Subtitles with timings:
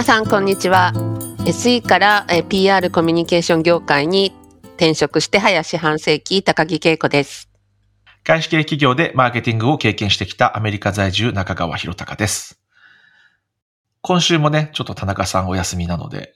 [0.00, 0.94] 皆さんこんにちは
[1.44, 4.34] SE から、えー PR コミュニケーション業界に
[4.76, 7.50] 転職して早四半世紀高木恵子です
[8.24, 12.58] 外資系企業でマーケティングを経験してきたアメリカ在住中川博隆です。
[14.00, 16.32] 今週もね、ちょっと田中さんお休みなので、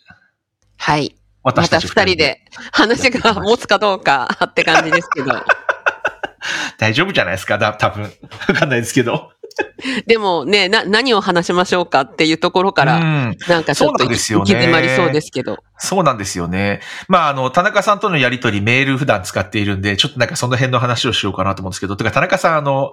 [0.76, 5.32] はいまた私たち二人で話が持つかどうかって感じですけど
[6.76, 8.02] 大丈夫じゃないですかだ多分。
[8.02, 9.32] わかんないですけど。
[10.07, 13.37] でもねな何を話しましょうかっていうところから、うん。
[13.49, 14.43] なんかちょっとそうなんですよね。
[14.43, 15.59] 行き詰まりそうですけど。
[15.79, 16.80] そうなんですよね。
[17.09, 22.93] まあ、あの、田中さんとのやりとり、メール普段使っているんで、ちょっとなんかその辺の話をしようかなと思うんですけど、てか田中さん、あの、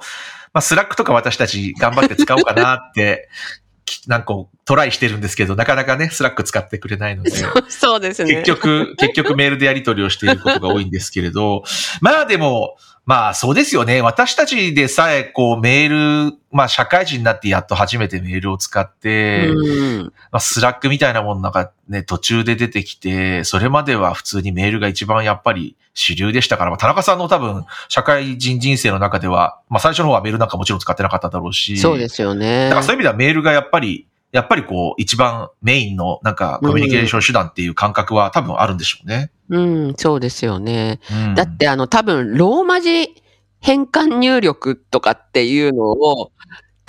[0.53, 3.29] まあ、スラックとか私たち頑張って使おうかなって、
[3.85, 7.31] きなんかトライしてるんですけど、なかなかね、スラック使ってくれないので。
[7.35, 8.35] そうそうですね。
[8.35, 11.63] 結局、結局メールでやり取りをしていることが多いんですけれど、
[11.99, 12.77] まあでも、
[13.11, 14.01] まあそうですよね。
[14.01, 39.31] 私たちでさえ、こうメール、まあ社会人になってやっと初めてメールを使って、うんまあスラックみたいなものなんかね、途中で出てきて、それまでは普通にメールが一番やっぱり主流でしたから、まあ田中さんの多分、社会人人生の中では、まあ最初の方はメールなんかもちろん使ってなかっただろうし、そうですよねだからそういう意味ではメールがやっぱり、やっぱりこう、一番メインのなんかコミュニケーション手段っていう感覚は多分あるんでしょうね。
[39.49, 40.99] うんそうですよね。
[41.11, 41.35] うん。
[41.35, 43.13] だってあの多分ローマ字
[43.59, 46.31] 変換入力とかっていうのを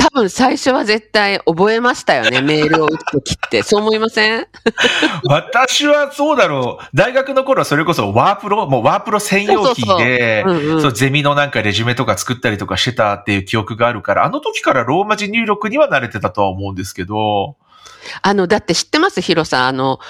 [0.02, 2.40] 多分最初は絶対覚えましたよね。
[2.42, 3.62] メールを打つときって。
[3.62, 4.46] そう思いません？
[5.24, 6.86] 私はそうだろう。
[6.92, 10.42] 大学の頃はそれこそワープロ、もうワープロ専用機で、
[10.80, 17.56] そうゼミのなんかレジュメとか作ったりとかしてたっていう記憶があるから、あの時からローマ字入力には慣れてたとは思うんですけど、
[18.22, 19.20] あの、だって知ってます？
[19.20, 19.66] ヒロさん。
[19.68, 20.00] あの、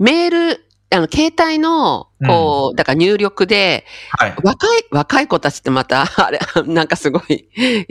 [0.00, 3.84] メール、あの、携帯の、こう、だから入力で、
[4.18, 4.34] はい。
[4.42, 7.46] 若い、若い子たちってまた、 あれ、なんかすごい、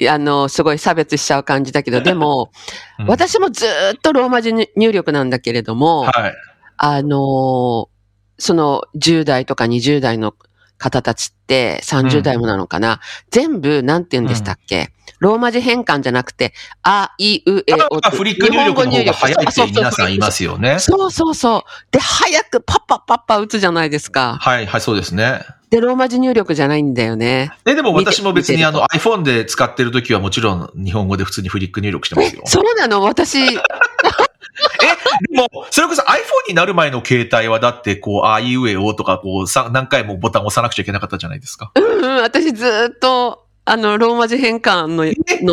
[0.09, 2.51] あの、すごい差別しちゃう感じだけど、でも、
[2.99, 6.33] うん私もずーっとローマ字入力なんだけれども、はい。
[6.77, 7.97] あのー
[8.39, 10.35] その10代とか20代の
[10.77, 12.99] 方たちって30代もなのかな、
[13.31, 20.79] 全部、なんて言うんでしたっけ、ローマ字変換じゃなくて、あ、い、う、え、おあフリック入力の方が早いって皆さんいますよね。
[20.79, 21.91] そうそうそう。
[21.91, 24.37] で、早くパッパッパッパ打つじゃないですか。
[24.39, 25.41] はい、はい、そうですね。
[25.69, 27.51] で、ローマ字入力じゃないんだよね。
[27.65, 32.43] え、でも私も別にあの iPhone で使ってる時はもちろん日本語で普通にフリック入力してますよ。
[32.45, 33.01] そうなの？
[33.01, 33.59] 私、
[34.83, 36.17] え、でも、それこそ iPhone
[36.49, 41.71] になる前の携帯はだって、こう、あいうえおとか、こう、さ何回もボタン押さなくちゃいけなかったじゃないですか。
[41.75, 45.05] うんうん、私ずーっと、あの、ローマ字変換の、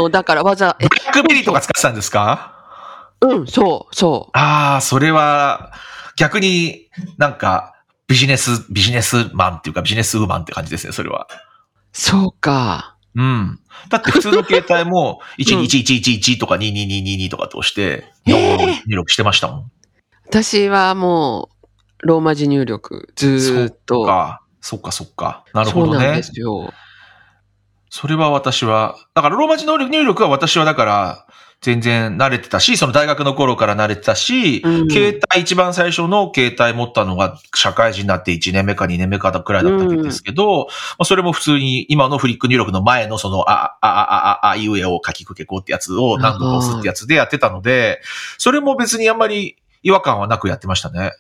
[0.03, 2.53] の、だからわざ、えブラックベリーとか使ってたんですか？
[3.21, 4.39] うん、そう、そう。
[4.39, 5.73] ああ、それは、
[6.17, 6.89] 逆に
[7.19, 7.75] なんか、
[8.07, 11.27] ビジネス、ビジネスマンっていうか、ビジネスウーマンって感じですね、それは。
[11.93, 12.94] そうか。
[13.17, 13.61] うん。
[13.89, 19.71] だって普通の携帯も、 12111とか22222とかと押して、入力してましたもん。
[20.27, 21.51] 私はも
[22.03, 24.05] う、ローマ字入力、ずーっそっと。
[24.05, 24.41] か。
[24.61, 25.45] そっかそっか。
[25.53, 26.23] なるほどねそうなんで。
[26.23, 26.73] すよ。
[27.91, 31.27] それは私は、だからローマ字能力入力は私はだから、
[31.65, 48.03] 全然慣れてたし、その大学の頃から慣れてたし、うん携帯一番最初の携帯持ったのが社会人になって1年目か2年目かくらいだったんですけど、まあそれも普通に今のフリック入力の前のその、あ、あ、あ、あ、あ、あいうえを書きくけこうってやつを何度か押すってやつでやってたので、
[48.37, 51.13] それも別にあんまり違和感はなくやってましたね。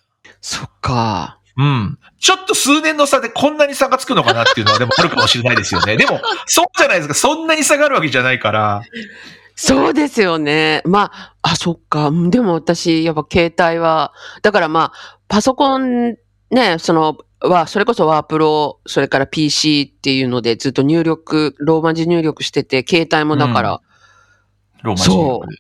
[0.43, 1.38] そっか。
[1.56, 1.99] うん。
[2.19, 5.97] ちょっと数年の差でこんなに差がつくのかなっていうのはでもあるかもしれないですよね。
[5.97, 7.15] でも、そうじゃないですか。
[7.15, 8.82] そんなに差があるわけじゃないから。
[9.57, 10.83] そうですよね。
[10.85, 12.09] まあ、あ、そっか。
[12.09, 14.12] うんでも私、やっぱ携帯は、
[14.43, 16.17] だからまあ、パソコン
[16.51, 23.81] ね、その、は、それこそワープロ、それから PC っていうのでずっと入力、ローマ字入力してて、携帯もだから、
[24.83, 25.57] ローマ字入力で。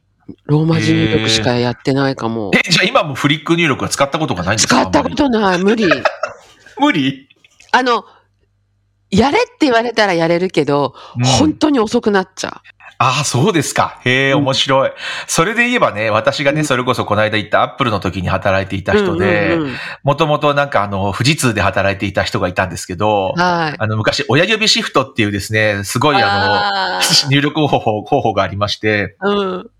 [0.46, 2.50] ローマ字入力しかやってないかも。
[2.54, 4.80] え、じゃあ今もフリック入力は使ったことがないんですか？
[4.80, 5.58] 使ったことない。
[5.62, 5.86] 無理。
[6.80, 7.28] 無理？
[7.72, 8.04] あの、
[9.10, 12.62] やれって言われたらやれるけど、うん本当に遅くなっちゃ
[12.98, 14.00] ああ、そうですか。
[14.04, 14.92] へえ、うん面白い。
[15.26, 18.98] それで言えばね、私がね、うんそれこそこの間言ったアップルの時に働いていたう。
[18.98, 19.74] 人でうん、うんうん
[20.04, 23.76] もともとなんかあの、富士通で働いていた人がいたんですけど、はい。
[23.78, 29.70] あの、昔、親指シフトっていうですね、すごいああの、 入力方法、方法がありまして、ーうん。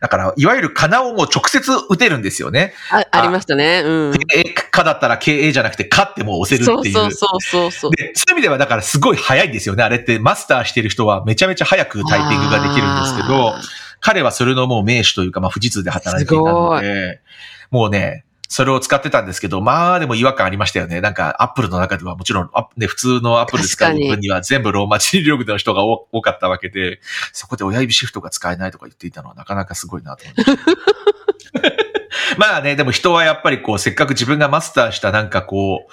[0.00, 2.74] だから、いわゆるカナをもう直接打てるんですよね。
[2.90, 3.82] あありましたね。
[3.84, 4.14] うん。
[4.34, 6.94] A かだったら KA じゃなくて、かってもう押せるっていう。
[6.94, 7.90] そうそうそうそう。
[7.92, 9.82] で、そういう意味ではだからすごい早いんですよね。
[9.82, 13.54] あれってマスターしてる人はめちゃめちゃ早くタイピングができるんですけど
[14.00, 17.20] 彼はそれのもう名手というか、まあ富士通で働いていたので、
[17.70, 18.24] もうね、
[18.54, 21.00] それを使ってたんですけど、まあでも違和感ありましたよね。
[21.00, 27.00] なんかアップルの中ではもちろん、あね、普通のアップルで使う分には全部ローマ字入力の人が多多かったわけで、
[27.32, 30.62] そこで親指シフトが使えないとか言っていたのはなかなかすごいなと思いました。
[32.38, 35.92] まあね、でも人はやっぱりこう、せっかく自分がマスターしたなんかこう、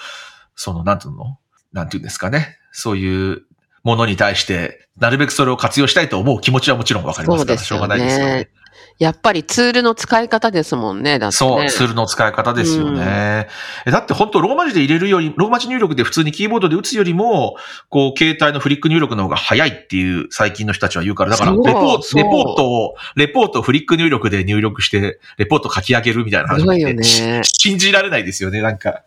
[0.53, 1.39] その、なんていうの？
[1.73, 2.59] なんていうんですかね。
[2.71, 3.41] そういう
[3.83, 8.51] ものに対して、なるべくそれを活用したいと思う気持ちはもちろんわかりますから、しょうがないですよね。
[8.99, 11.19] やっぱりツールの使い方ですもんね。
[11.19, 11.69] だってそう、ね。
[11.69, 13.47] ツールの使い方ですよね。
[13.85, 17.55] えだって本当ローマ字で入れるより、ローマ字入力で普通にキーボードで打つよりも、
[17.89, 27.41] こう、携帯のフリック入力の方が早いっていう最近の人たちは言うから、だからレポート、レポートを、レポートをフリック入力で入力して、レポート書き上げるみたいな話すごいよってね。
[27.43, 29.03] 信じられないですよね、なんか。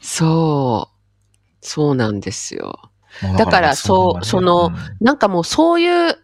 [0.00, 0.94] そう。
[1.60, 2.78] そうなんですよ。
[3.38, 6.18] だからそうそのなんかもうそういう、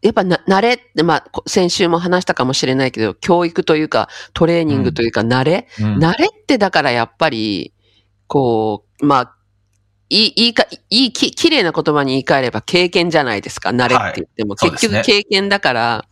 [0.00, 7.72] やっぱな、慣れって、まあ、こ先週も話したかもしれないけど、教育というか、トレーニングというか、慣れ、うん、うん慣れってだからやっぱり、
[8.26, 9.34] こう、まあ、
[10.10, 13.70] いい、いいか、いい、き、綺麗な言葉に言い換えれば経験じゃないですか。
[13.70, 14.54] 慣れって言っても。
[14.54, 16.04] はい結局経験だから、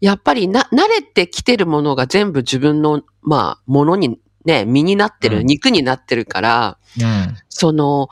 [0.00, 7.36] やっぱりな、慣れてきてるものが全部自分の、まあ、ものに、ね、身になってる、うん肉になってるから、うん。
[7.48, 8.08] その、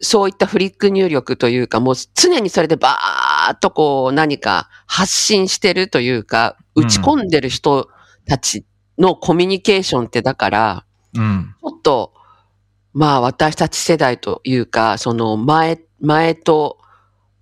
[0.00, 2.92] そういったフリック入力というか、もう常にそれでバー
[3.50, 7.90] っとこう何か発信してるというか、うん打ち込んでる人
[8.26, 8.64] たち
[8.98, 10.84] のコミュニケーションってだから、
[11.14, 11.54] うん。
[11.60, 12.14] ちょっと、
[12.94, 16.78] まあ私たち世代というか、その前、前と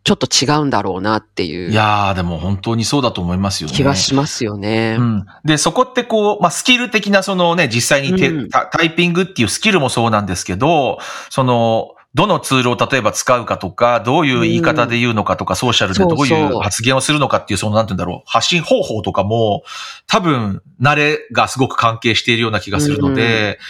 [0.02, 3.76] ちょっと違うんだろうなっていいうやー、でも本当にそうだと思いますよね。
[3.76, 4.96] 気はしますよね。
[4.98, 5.26] うん。
[5.44, 10.98] で、そこってこう、まあ、スキル的なそのね、実際にテ、うんタタイピングっていうスキルもそうなんですけど、
[11.28, 19.62] その、どのツールを例えば使うかとか、どういう言い方で言うのかとか、ソーシャルでどういそう発言をするのかっていう、その、なんて言うんだろう、発信方法とかも、
[20.08, 23.60] 多分、慣れがすごく関係しているような気がするので、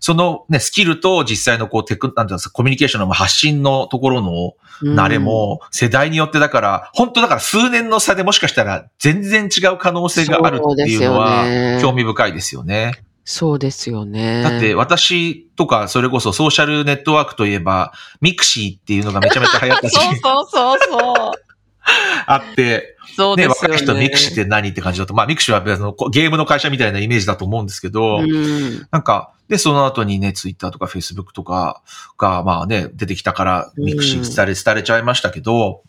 [0.00, 13.02] そのね、スキルと実際のこう、テク、なんていうんですか、コミュニケーションの発信のところのうん慣れ、も、世代によってだから、本当だから数年の差でもしかしたら全然違う可能性があるっていうのは興味深いですよね。
[13.30, 14.42] そうですよね。
[14.42, 17.92] だって私とかそれこそソーシャルネットワークといえば、
[18.22, 21.32] ミクシーっていうのがめちゃめちゃ流行った時 そう期そうそうそう。
[22.26, 22.82] あって、ね、
[23.14, 23.54] そうですよね。
[23.60, 31.82] 若い人ミクシーって何って感じだと、まあミクシーは別のゲームの会社みたいなイメージだと思うんですけど、うんなんか、で、その後にね、ツイッターとかフェイスブックとか
[32.16, 35.82] が、まあね、出てきたから、ミクシー廃れ、廃れちゃいましたけど、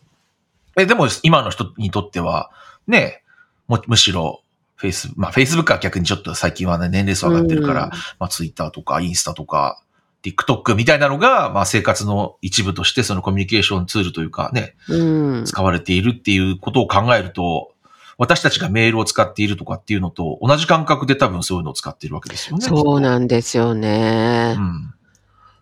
[0.76, 2.50] え、でも今の人にとっては、
[2.86, 3.22] ね、
[3.66, 4.42] もむしろ、
[4.80, 9.82] フェイス、まあフェイスブックは逆にちょっと最近はね、年齢層上がってるから、うんまあツイッターとかインスタとか、
[10.22, 15.44] TikTok みたいなのが、まあ生活の一部としてそのコミュニケーションツールというかね、うん。
[15.44, 17.72] 使われているっていうことを考えると、
[18.16, 22.64] 私たちがメールを使っているとかっていうのと同じ感覚で多分そういうのを使っているわけですよね。
[22.64, 24.54] そうなんですよね。
[24.56, 24.94] うん。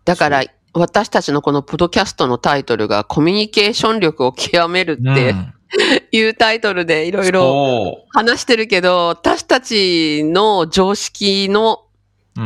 [0.04, 0.44] だから、
[0.74, 5.54] 私たちのこのポッドキャストのタイトルがコミュニケーション力を極めるってうん
[6.12, 11.84] いうタイトルでいろいろそ話してるけど、私たちの常識の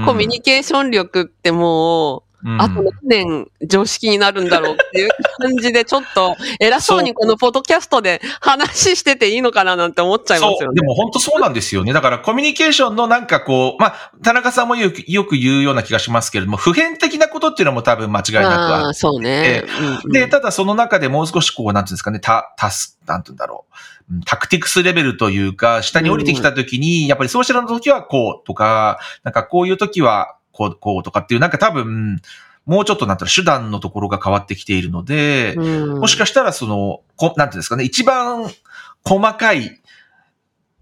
[0.04, 10.80] コミュニケーション力ってもう、うんあと何年常識になるんだろうっていう感じで、ちょっと 偉そうにこのポッドキャストで話してていいのかななんて思っちゃいますそう、よね。
[10.80, 11.92] でも本当そうなんですよね。
[11.92, 19.64] だからコミュニケーションのなんかこう、まあ、田中さんもよくよく言うような気がしますけれども、普遍的なことっていうのも多分間違いなくあっそうね。
[19.80, 23.74] うんうんで、ただその中でもう少しこう、なんていうんですかね、た、たす、なんていうんだろう。
[23.76, 23.82] うん
[24.26, 32.20] タクティクスレベルというか、下に降りてきた時に、やっぱりソーシャルの時はこうとか、なんかこういう時はこう、こうとかっていう、なんか多分、
[32.66, 36.00] もうちょっとなんていうの手段のところが変わってきているので、うん。
[36.00, 38.50] もしかしたらその、こなんていうんですかね、一番
[39.04, 39.80] 細かい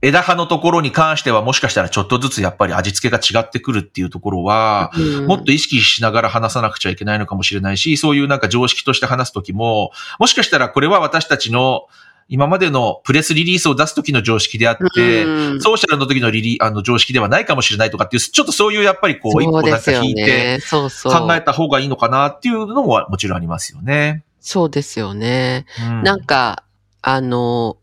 [0.03, 5.27] 枝葉のところに関してはもしかしたらちょっとずつやっぱり味付けが違ってくるっていうところは、うん。
[5.27, 11.87] もっと意識しながら話さなくちゃいけないのかもしれないし、そういうなんか常識として話すときも、もしかしたらこれは私たちの
[12.33, 20.61] 今までのプレスリリースを出す時の常識であって、うんソーシャルの時のリリあの常識ではないかもしれないとかっていう、ちょっとそういうやっぱりこう、一歩なんかそうですよ引いて。
[20.71, 24.23] 考えた方がいいのかなっていうのももちろんありますよね。
[24.39, 25.67] そうですよね。
[25.85, 26.63] うんなんか、
[27.03, 27.79] あの、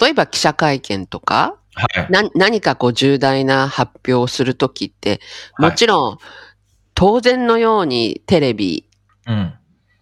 [0.00, 2.10] 例えば記者会見とか、はい。
[2.10, 5.20] な何かこう重大な発表をするときって、
[5.58, 6.18] はいもちろん、
[6.94, 8.88] 当然のようにテレビ
[9.26, 9.54] うん。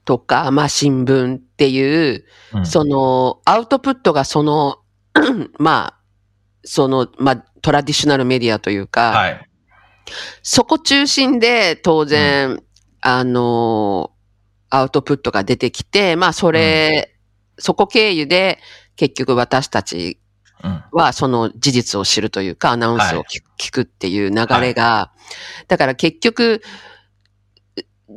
[0.05, 2.67] とか、まあ新聞っていう、うん。
[2.67, 4.79] その、アウトプットがその、
[5.59, 6.01] まあ、
[6.65, 9.49] その、まあ、トラディショナルメディアというか、はい。
[10.43, 12.63] そこ中心で当然、
[13.01, 14.13] あの、
[14.71, 17.17] アウトプットが出てきて、まあそれ、
[17.59, 18.59] そこ経由で
[18.97, 20.19] 結局私たち
[20.65, 20.85] うん。
[20.93, 25.13] はその事実を知るというか、アナウンスを聞,、聞くっていう流れが、
[25.69, 26.63] だから結局、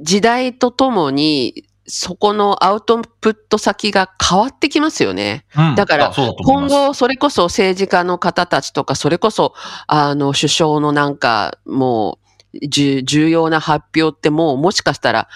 [0.01, 5.45] 時代とともに、そこのアウトプット先が変わってきますよね。
[5.55, 6.11] うんだから
[6.43, 9.53] 今後、それこそ政治家の方たちとか、それこそ、
[9.87, 12.19] あの、首相のなんか、も
[12.53, 15.27] う、重要な発表ってもう、もしかしたら、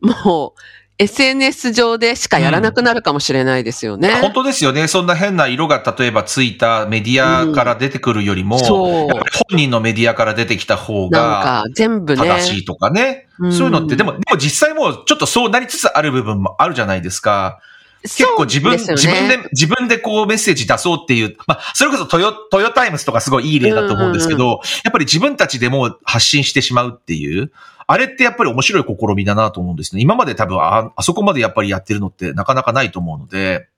[0.00, 0.60] もう、
[0.98, 4.10] SNS 上でしかやらなくなるかもしれないですよね。
[4.20, 4.86] 本当ですよね。
[4.86, 12.22] そんな変な色が例えばついたメディアから出てくるよりも、そうやっぱり本人のメディアから出てきた方がか、全部ね。
[12.22, 13.26] 正しいとかね。
[13.40, 17.58] うんそういうのって、でも、でも実際もうちょっとそうなりつつある部分もあるじゃないですか。
[18.04, 27.50] 結構自分、ね自分で、自分でこうメッセージ出そうっていう、まあ、それこそトヨ、トヨタイムズとかすごいいい例だと思うんですけど、やっぱり自分たちでもう発信してしまうっていう、
[27.86, 30.02] あれってやっぱり面白い試みだなと思うんですね。
[30.02, 33.68] 今まで多分あ、あそこまでやっぱりやってるのってなかなかないと思うので。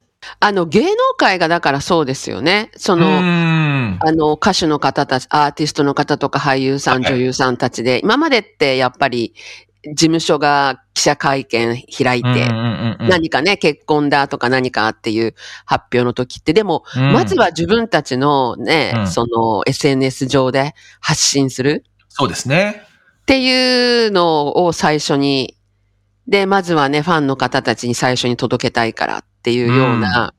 [0.40, 2.70] あの、芸能界がだからそうですよね。
[2.76, 3.06] そうの。
[4.00, 9.34] あの、歌手の方たち、アーティストの方とか俳優さん、はい女優さんたちで、今までってやっぱり、
[9.94, 13.08] 事務所が記者会見開いて、うんうんうんうん。
[13.08, 17.12] 何かね、結婚だとか何かっていう発表の時って、でも、うん。
[17.12, 19.06] まずは自分たちのね、うん。
[19.06, 22.82] その SNS 上で発信するそうですね。
[23.22, 25.56] っていうのを最初に、
[26.26, 30.32] で、まずはね、ファンの方たちに最初に届けたいからっていうような、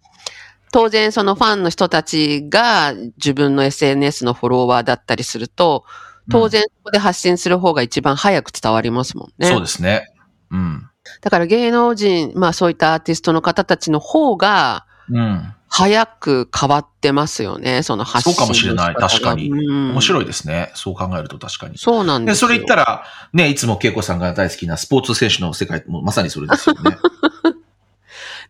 [0.72, 5.86] 当然そのファンの人たちが自分の SNS のフォロワーだったりすると、
[6.30, 9.48] 当然そこで発信する方が一番早く伝わりますもんね。
[9.48, 10.12] そうですね。
[10.52, 10.90] うん。
[11.22, 15.54] だから芸能人、まあそういったアーティストの方たちの方が、うん。
[15.70, 20.72] 早く変わってますよね、その発信そうかもしれない確かにうん面白いですね。
[20.76, 21.74] そう考えると確かに。
[21.74, 22.48] で、そうなんですよ。
[22.48, 23.04] それ言ったら、
[23.34, 26.98] ね、いつも恵子さんが大好きなスポーツ選手の世界もまさにそれですよね。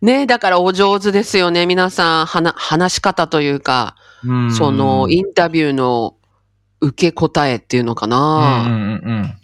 [0.00, 6.14] ねだからお上手ですよね、皆さん、はな話し方というか、うんそのインタビューの
[6.80, 8.62] 受け答えっていうのかうんうんな。
[8.66, 9.34] うんうん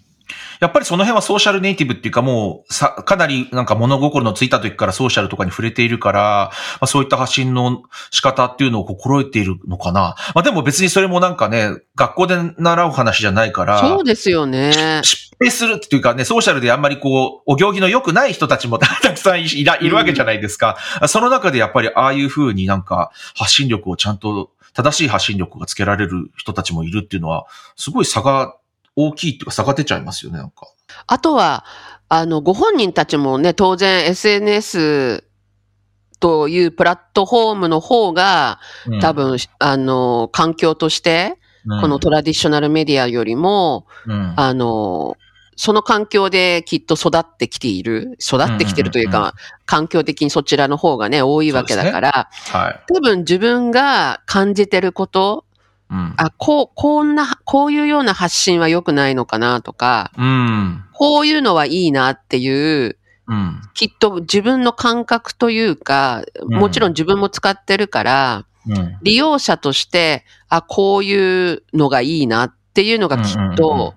[0.61, 10.17] やっぱりその辺はソーシャルネイティブっていうかもう、さ、かなりなんか物心のついた時からソーシャルとかに触れているから、まあ、そういった発信の仕方っていうのを心得ているのかな。
[10.35, 15.03] まあでも別にそれもなんかね、学校で習う話じゃないから、そうですよね。
[15.03, 20.79] 失敗するっていうかね、ソーシャルであんまりこう、お行儀の良くない人たちも たくさんいいらいるわけじゃないですか。
[21.07, 28.57] その中でやっぱりああいう風になんか発信力をちゃんと、正しい発信力がつけられる人たちもいるっていうのは、すごい差が
[28.97, 30.67] 大きいっていうか差が出ちゃいますよね、なんか。
[31.07, 31.65] あとは、
[32.09, 35.25] あの、ご本人たちもね、当然 SNS
[36.21, 39.01] というプラットフォームの方が、うん。
[39.01, 41.39] 多、分、あの、環境として、
[41.81, 45.17] このトラディショナルメディアよりも、うん、あの、
[45.57, 49.33] その環境できっと育ってきている、育ってきてるというか、うんうん
[49.67, 52.93] 環境的にそちらの方がね、多いわけだから、はい。
[52.93, 55.47] 多分自分が感じてること、
[55.91, 56.15] うん。
[56.17, 60.85] あ、こう、こんな、こういうような発信は良くないのかなとか、うん。
[60.93, 63.63] こういうのはいいなっていう、うん。
[63.73, 68.99] きっと自分の感覚というか、うんもちろん自分も使ってるから、うん。
[69.03, 73.95] 利用者として、あ、こういうのがいいなっていうのがきっうんうんうんと、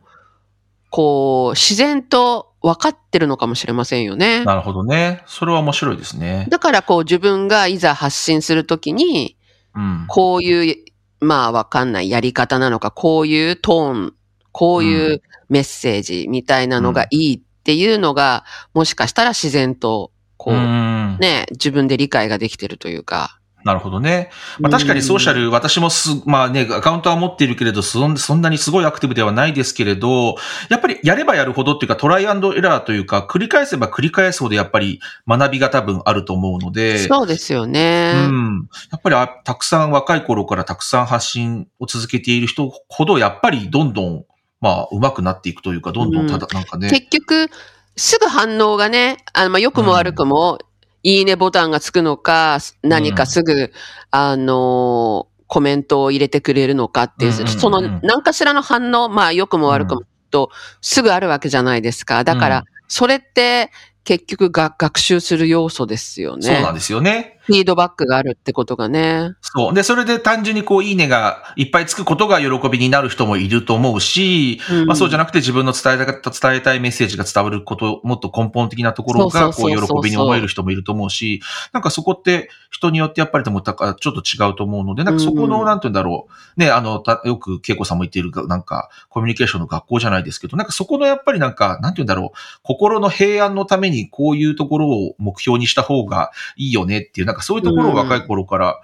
[0.89, 4.43] こう、自然と分かってるのかもしれませんよね。
[4.45, 5.23] なるほどね。
[5.25, 6.47] それは面白いですね。
[6.49, 9.37] だからこう自分がいざ発信するときに、
[9.75, 10.05] うん。
[10.07, 10.75] こういう、
[11.19, 14.13] まあわかんないやり方なのか、こういうトーン、
[14.51, 23.39] こういうメッセージみたいなのがいいっていうのが、もしかしたら自然と、こう、うんね、自分で理解ができてるというか。
[23.67, 24.29] なるほどね。
[24.59, 30.37] まあ、確かにソーシャル、私もす、まあね、アカウントは持っているけれど、そんそんなにすごいアクティブではないですけれど、
[30.69, 38.13] やっぱりやればやるほどっていうか、トライアンドエラーというか、繰り返せば繰り返すほどやっぱり学びが多分あると思うので、そうですよね。
[38.15, 38.69] うん。
[38.91, 44.25] やっぱりあたくさん若い頃からたくさん発信を続けている人ほど、やっぱりどんどん、
[44.61, 46.89] まあ、上手くなっていくというか、どんどんただ、なんかね。
[46.89, 47.49] 結局、
[47.95, 50.59] すぐ反応がね、あの、まあ、良くも悪くも、
[51.07, 53.71] いいねボタンがつくのか、何かすぐ、
[54.11, 60.49] あの、コメントを入れてくれるのかっていう、うんうんうんその何かしらの反応、まあ良くも悪くもと、
[60.81, 62.25] すぐあるわけじゃないですか。
[62.25, 62.63] だから、うん。
[62.89, 63.71] それって
[64.07, 66.43] 結局が学習する要素ですよね。
[66.43, 67.37] そうなんですよね。
[67.41, 69.31] フィードバックがあるってことがね。
[69.41, 69.73] そう。
[69.73, 81.41] で、それで単純にこう、いいねがいっぱいつくことが喜びになる人もいると思うし、うんまあそうじゃなくて自分の伝えたかった、伝えたいメッセージが伝わること、もっと根本的なところが、こそう喜びに思える人もいると思うし、
[81.73, 86.59] なんかそこって人によってやっぱりでも、だからちょっと違うと思うので、なんかそこの、うんなんて言うんだろう。
[86.59, 92.37] ね、あの、たよく恵子さんも言っているが、なんか、コミュニケーションの学校じゃないですけど、なんかそこのやっぱりなんか、なんて言うんだろう。
[92.63, 98.81] 心の平安のためにこういうところを目標にした方がいいよねっていう、なんかそういうところを若い頃から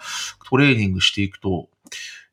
[0.50, 1.70] トレーニングしていくと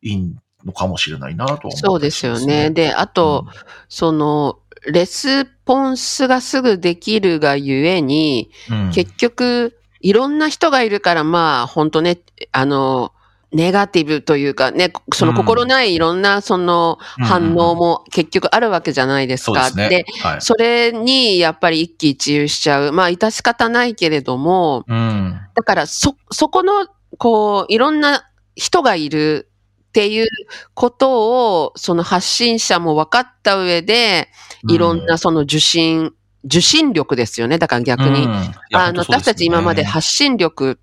[0.02, 0.34] いい
[0.64, 2.70] のかもしれないなとは思ったりしますそうですよね。
[2.70, 3.46] で、あと、
[3.88, 8.90] その、レスポンスがすぐできるがゆえに、うん、うん。
[8.92, 12.20] 結局、いろんな人がいるから、まあ、本当ね、
[12.52, 13.12] あの、
[13.52, 19.64] ネガティブというかね、その心ないいろんなその反応も結局あるわけじゃないですか。
[19.64, 20.04] ですね。
[20.22, 20.40] はい。
[20.40, 22.92] それにやっぱり一喜一憂しちゃう。
[22.92, 25.40] まあ、致し方ないけれども、うん。
[25.54, 26.86] だからそ、そこの、
[27.18, 29.50] こう、いろんな人がいる
[29.88, 30.28] っていう
[30.74, 34.28] ことを、その発信者も分かった上で、
[34.68, 36.12] いろんなその受信、
[36.44, 37.58] 受信力ですよね。
[37.58, 38.26] だから逆に。
[38.26, 38.36] うんい
[38.70, 40.78] やあの、私たち今まで発信力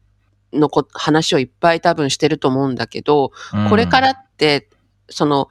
[0.53, 3.31] のこ話をいっぱい多分してると思うんだけど、
[3.69, 4.69] これからって、
[5.09, 5.49] その、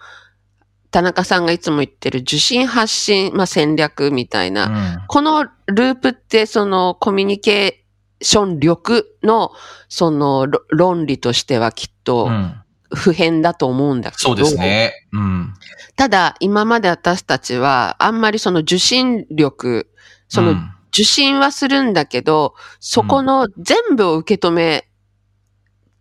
[0.90, 9.52] 田中さんがいつも言ってる受信発信、まあ、戦略みたいな、うんこのループってそのコミュニケーション力の
[9.88, 12.54] そのろ論理としてはきっとうん
[12.94, 14.94] 不変だと思うんだけど、そうですね。
[15.12, 15.54] うん。
[15.96, 19.90] ただ今まで私たちはあんまりその受信力、
[20.28, 24.88] そのうん受信はするんだけど、そこの全部を受け止め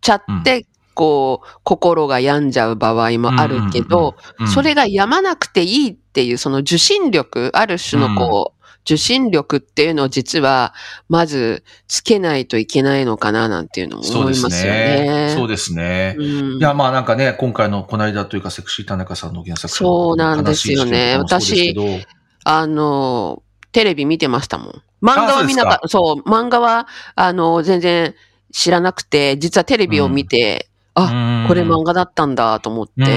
[0.00, 10.72] ちゃって、こう、心が病んじゃう場合もあるけど、うんそれがやまなくていいっていう、その受信力、ある種のこう、受信力っていうのを実は、
[11.10, 15.26] まずつけないといけないのかななんていうのも思いますよね。
[15.26, 15.34] ね。。
[15.36, 16.14] そうですね。
[16.16, 16.24] うん。
[16.58, 21.18] いや、まあなんかね、今回のこの間というか、セクシー田中さんの原作そうなんですよね。
[21.18, 22.16] 話してるところもそうですけど。
[22.44, 23.42] あの、
[23.76, 24.72] テレビ見てましたもん。
[25.02, 25.88] 漫画は見なかった。
[25.88, 28.14] そう漫画は、あの、全然
[28.50, 33.12] 知らなくて、実はテレビを見て、あ、これ漫画だったんだと思って、うんうんう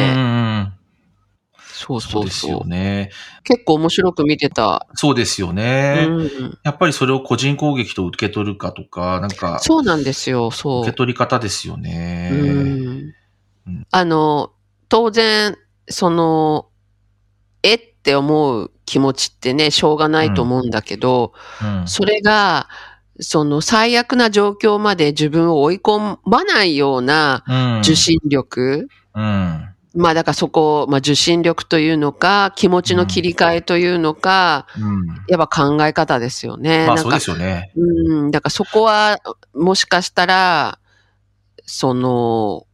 [0.63, 0.73] ん
[1.55, 3.09] そうそそううそうですよね。
[3.45, 4.85] 結構面白く見てた。
[4.95, 6.07] そうですようね。
[6.07, 6.29] ん、
[6.63, 10.81] やっぱりそれを個人攻撃と受け取るかとか、なんか、そうなんですよ、そう。
[10.81, 12.31] 受け取り方ですよね。
[12.33, 13.13] うん
[13.65, 14.51] うんあの、
[14.89, 15.55] 当然、
[15.87, 16.67] その、
[17.63, 22.67] えって思う気持ちってね、しょうがないと思うんだけど、うんそれが、
[23.19, 29.69] その最悪な状況まで自分を追い込まないようなうん受信力、うん。
[29.93, 35.05] まあだからそこ、まあ受信力というのか、気持ちの切り替えというのか、うん。
[35.27, 36.87] やっぱ考え方ですよね。
[36.87, 37.71] なんかまあそうですよね。
[37.75, 39.19] うん、だからそこは、
[39.53, 40.79] もしかしたら、
[41.65, 42.65] その、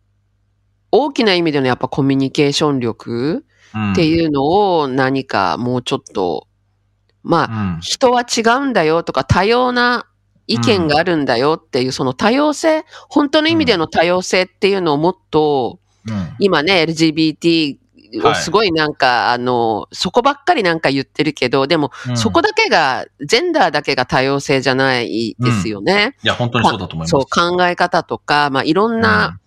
[0.91, 3.43] 大きな意味でのやっぱコミュニケーション力うん
[3.92, 6.48] っていうのを何かもうちょっと、
[7.24, 7.80] まあ、うん。
[7.82, 10.06] 人は違うんだよとか多様な
[10.48, 16.36] 意見があるんだよっていう、その多様性、本当の意味での多様性っていうのをもっと、うん。
[16.40, 17.78] 今ね、LGBT
[18.24, 22.18] をすごいなんか、あの、そこばっかりなんか言ってるけど、でも、うん。
[22.18, 26.16] そこだけが、ジェンダーだけが多様性じゃないですよね。
[26.24, 27.10] いや、本当にそうだと思います。
[27.10, 29.40] そう、考え方とか、まあ、いろんな、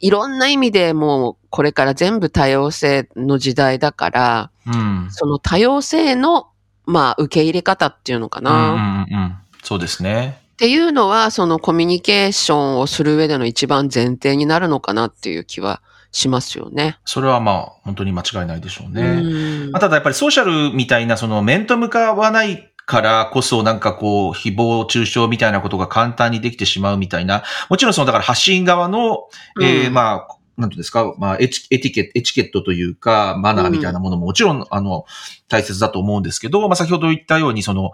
[0.00, 4.74] いろんな意味でもう、これから全部多様性の時代だから、うん。
[4.74, 5.10] うん。
[5.10, 6.48] その多様性の、
[6.86, 8.50] まあ、受け入れ方っていうのかな。
[8.50, 9.36] うんうんうんうん。
[9.62, 10.40] そうですね。
[10.54, 15.80] っていうのは、そのコミュニケーションをする上での一番前提になるのかなっていう気は
[16.12, 16.98] しますよね。
[17.04, 19.02] それはまあ、本当に間違いないでしょうね。
[19.02, 29.28] うんまあ、ただやっぱりソーシャルみたいな、その面と向かわないからこそ、なんかこう、誹謗中傷みたいなことが簡単にできてしまうみたいな、もちろんその、だから発信側の、
[29.60, 35.04] えーうんまあ、なんていうんですか、まあエチ、エティケット、エチケットというか、マナーみたいなものももちろん、あの、
[35.48, 37.92] 大切だと思うんですけど、まあ、先ほど言ったように、その、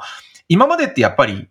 [0.48, 1.48] 今までってやっぱり、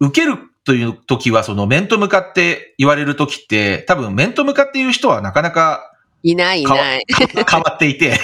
[0.00, 5.91] 受けるという時は、その、面と向かって言われる時って、多分、面と向かって言う人はなかなか
[6.22, 7.04] いないいない。
[7.34, 8.18] 変わっていて、ね、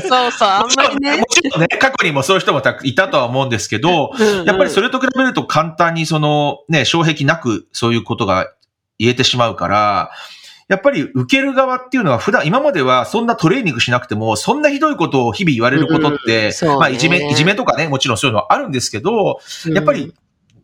[0.00, 1.18] そうそう、あんまりね。
[1.18, 1.26] も。
[1.26, 4.12] ちろんね、過去にもそういう人もたくいたとは思うんですけど、
[4.46, 8.52] やっぱりそれ、れと比べると簡単にそのね、障壁なくそういうことが
[8.98, 10.10] 言えてしまうから、
[10.68, 16.68] やっぱり受ける側っていうのは普段、今まではそんなトレーニングしなくても、そんなひどいことを日々言われることって、うん。
[16.68, 16.76] ね。
[16.76, 20.14] まあいじめ、いじめとかね、もちろんそういうのはあるんですけど、やっぱり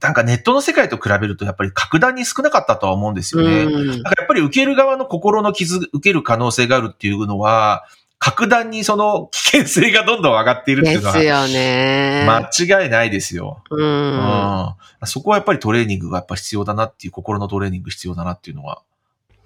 [0.01, 3.65] なんかネットの世界と比べるとやっぱり格段に少なかったとは思うんですよね。
[3.65, 7.85] うんだからやっぱり受ける側の心の傷、受ける可能性があるっていうのは、
[8.19, 12.27] 格段にその危険性がどんどん上がっているっていうのは、ですよね。
[12.29, 13.63] 間違いないですよ。
[13.71, 13.77] う。
[13.77, 14.75] うんん。
[15.05, 18.83] そこはやっぱりトレーニングがやっぱ必要だなっていう、心のトレーニング必要だなっていうのは、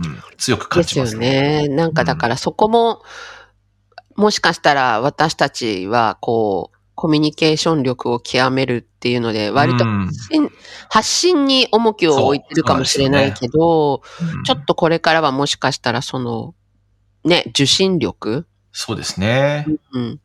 [0.01, 1.69] うん、強く感ですよじますね。
[1.69, 1.69] ね。
[1.69, 3.03] なんかだからそこも、
[4.17, 10.51] もしかしたら私たちはこう、コミュニケーション力を極めるっていうので、割とうん発信
[10.89, 16.55] 発信に重きを置いてるかもしれないけど、うんちょっとこれからはもしかしたらその、
[17.25, 18.47] ね、受信力？
[18.73, 19.67] そうですね。
[19.93, 20.21] うん。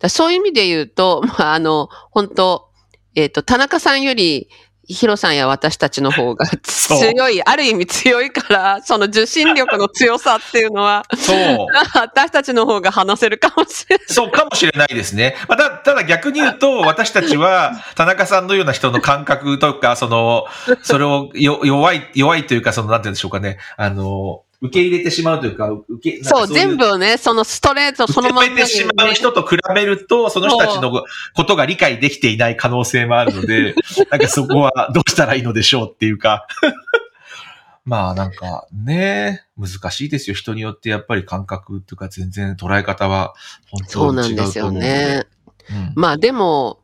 [0.00, 2.70] だそういう意味で言うと、まあ、あの、本当
[3.14, 4.48] えっ、と、田中さんより、
[4.92, 11.66] ヒロさんや私たちの方が 強い、ある意味強いから、その受信力の強さっていうのは、そう。
[11.94, 14.06] 私たちの方が話せるかもしれない。
[14.08, 15.36] そうかもしれないですね。
[15.48, 20.46] まあ、たただ逆に言うと、 私たちは、田中さんのような人の感覚とか、その、
[20.82, 23.58] それをよ弱い、弱いというか、その、なんて言うんでしょうかね。
[23.76, 28.62] あの、受け入れてしまうというか、受け、そう、い全部をね、そのストレートそのまんまに、ね。
[28.62, 30.92] 受けてしまう人と比べると、その人たちの
[31.34, 33.74] ことが理解できていない可能性もあるので、
[34.10, 36.46] なんかそこはどうしたらいいのでしょうっていうか。
[37.86, 40.36] まあなんかね、難しいですよ。
[40.36, 43.32] 人によってやっぱり感覚っていうか全然捉え方は
[43.70, 44.94] 本そうな当に違んですようと思うので。
[44.94, 45.26] ね。
[45.70, 46.80] うんまあでも、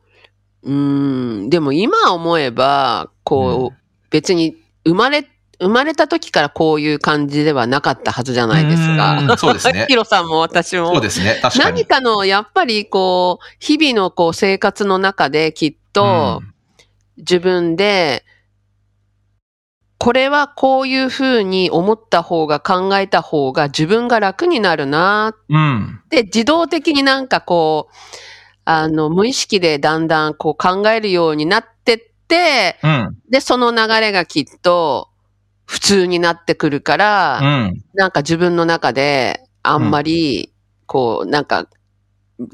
[0.63, 3.77] うーん、でも今思えば、こう、
[4.09, 5.27] 別に生まれ、
[5.59, 9.33] 生まれた時からこういう感じではなかったはずじゃないですうか。
[9.33, 10.93] んそうですね ヒロさんも私も。
[10.93, 11.39] そうですね。
[11.41, 11.75] 確かに。
[11.77, 16.41] 何かの、やっぱりこう、日々のこう生活の中できっと
[17.17, 18.23] 自分で、
[19.99, 25.57] これはこういうふうに思った方が考えた方が自分が楽になるなうん。
[25.57, 25.99] うん。
[26.05, 27.95] って自動的になんかこう、
[28.63, 33.17] あの、無意識でだんだんこう考えるようになってって、うん。
[33.31, 35.09] で、その流れがきっと
[35.67, 37.83] 普通になってくるから、うん。
[37.93, 40.53] なんか自分の中であんまり、
[40.85, 41.67] こう、なんか、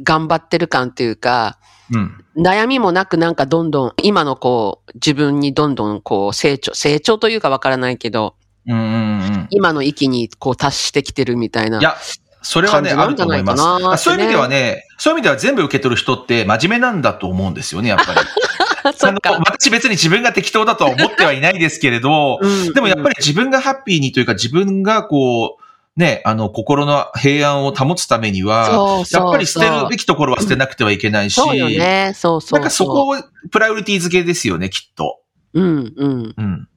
[0.04, 1.60] 頑張ってる感っていうか、
[1.92, 2.26] うん。
[2.36, 8.36] 悩みもなくなんかどんどん、今のこう、自分にどんどんこう成長、成長というかわからないけど、
[8.68, 8.78] うん。
[8.78, 9.48] うん。
[9.52, 11.80] 今の域にこう達してきてるみたいな。
[11.80, 11.96] いや、
[12.42, 13.64] それはね、あると思います。
[13.64, 18.20] ねあそういう意味ではね、そういう意味では全部受け取る人って真面目なんだと思うんですよね、やっぱり。
[18.96, 19.20] そあの。
[19.46, 25.64] 私別に自分が適当だとは思ってはいないですけれど、うんでもやっぱり自分がハッピーにというか自分がこう、
[25.96, 32.14] ね、あの、心の平安を保つためには、そうそうそうやっぱり捨てるべきところは捨てなくてはいけないし、そうよね。
[32.16, 32.60] そうそうそう。
[32.60, 33.16] なんかそこを
[33.52, 35.20] プライオリティ付けですよね、きっと。
[35.54, 36.34] うんうん。
[36.36, 36.68] うん。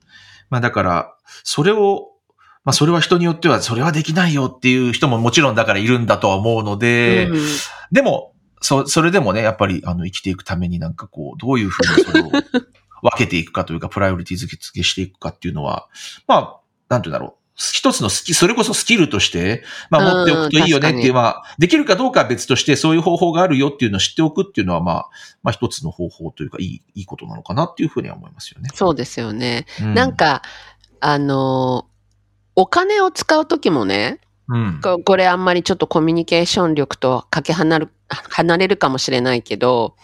[0.51, 1.15] まあだから、
[1.45, 2.11] それを、
[2.65, 7.41] まあそれは人によってはそれはできないよっていう人ももちろんだからいるんだとは思うので、うん
[7.93, 8.33] でも、
[8.67, 12.31] そ、それでもね、やっぱり、あの、生きていくためになんかこう、どういうふうにそれを
[13.01, 15.87] 分けていくかというか、プライオリティ付け付けしていくかっていうのは、
[16.27, 17.47] まあ、なんて言うんだろう。
[17.55, 25.11] 一つのスキ、それこそスキルとして、まあ、持っておくといいよねっていう、うんまあ、できるかどうかは別として、そういう方法があるよっていうのを知っておくっていうのは、まあ、
[25.45, 28.71] まあ、一つの方法というか、いい、いいことなのかなっていうふうには思いますよね。
[28.75, 29.67] そうですよね。
[29.81, 30.43] うなん、か、
[31.01, 31.87] あの、
[32.57, 34.81] お金を使うときもね、うん。
[34.83, 39.97] ここれあんまりちょっとコミュニケーション力とかけ離る、離れるかもしれないけど、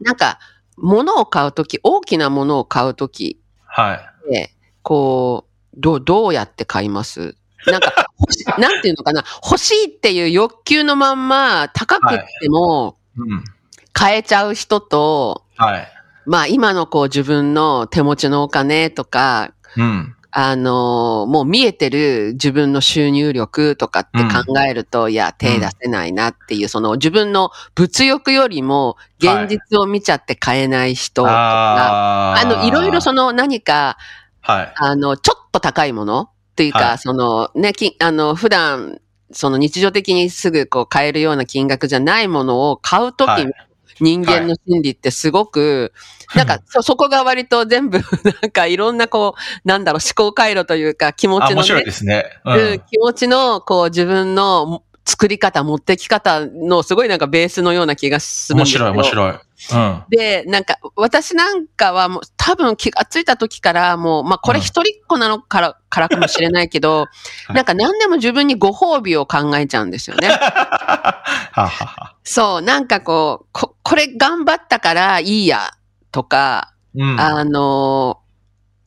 [0.00, 0.38] なんか、
[0.76, 3.94] 物を買うとき、大きなものを買うときは
[4.28, 4.32] い。
[4.32, 4.50] で、
[4.82, 7.34] こう、どう、どうやって買います？
[7.66, 13.44] なんか、欲し なんていうのかな、欲しいっていう欲求のまんま、高くってもうん。
[13.92, 15.88] 買えちゃう人と、はい。
[16.26, 20.14] まあ今のこう自分の手持ちのお金とか、うん。
[20.30, 33.96] あのーもう見えてる自分の収入力とかって考えると、いや、手出せないなっていう、その自分の物欲よりも現実を見ちゃって買えない人とか、ああの、いろいろその、の何か、
[34.40, 34.72] はい。
[34.76, 36.98] あの、ちょっと高いものっていうか、はい。
[36.98, 43.46] そのね、きあの、普段、その日常的にすぐこう買えるような金額じゃないものを買うときはい。
[43.46, 43.52] の
[44.00, 45.92] 人間の心理ってすごく、
[46.34, 47.98] なんかそ、そこが割と全部、
[48.42, 52.24] なんかいろんなこう、なんだろう、思考回路というか気持あ、ちの面白いね、ですね。
[52.44, 52.80] ううんん。
[52.90, 59.32] 気持ちのこう自分の作り方、持ってき方のすごいなんかベースのような気がするん面白い、面白い。
[59.32, 60.04] うん。
[60.10, 67.06] で、なんか、私なんかはもう多分気がついた時からもう、まあこれうん一人っ子なのから、からかもしれないけど、
[67.48, 70.28] い なんか何でも自分にご褒美を考えちゃうんですよね。
[70.28, 72.14] ははは。
[72.22, 75.70] そう、なんかこう、こ、これ頑張ったからいいや、
[76.12, 77.18] とか、うん。
[77.18, 78.28] あのー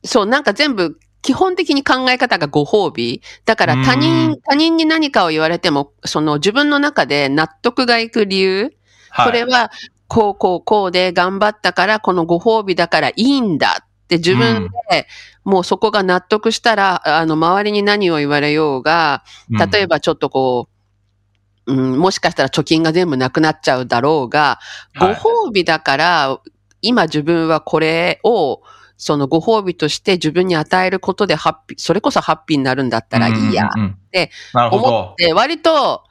[0.04, 3.22] そう、なんか全部、基本的に考え方がご褒美。
[3.44, 8.72] だから他う人ん、他人に何かを言われても、その自分の中で納得がいく理由、
[9.10, 9.26] はい。
[9.26, 9.70] これは、
[10.08, 13.78] こうこうこうで頑張ったから、このご褒美だからいいんだ。
[13.82, 15.06] っで、自分で
[15.44, 20.68] もうそこが納得したら、あの、周りに何を言われようが、例えばちょっとこ
[21.66, 24.58] う、うん、もしかしたら貯金が全部なくなっちゃうだろうが、
[24.98, 25.14] ごはい。
[25.14, 26.40] 褒美だから、
[26.82, 28.60] 今自分はこれを、
[29.02, 33.68] そのご褒美として自分に与えることでハッピー、それこそハッピーになるんだったらいいや。
[34.12, 35.14] で思どっ。
[35.16, 36.04] て、割と、